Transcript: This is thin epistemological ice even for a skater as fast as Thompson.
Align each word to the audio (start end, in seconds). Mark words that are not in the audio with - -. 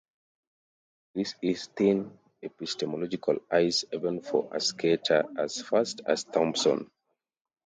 This 1.13 1.35
is 1.43 1.67
thin 1.67 2.17
epistemological 2.41 3.37
ice 3.51 3.85
even 3.93 4.21
for 4.23 4.49
a 4.51 4.59
skater 4.59 5.25
as 5.37 5.61
fast 5.61 6.01
as 6.07 6.23
Thompson. 6.23 6.89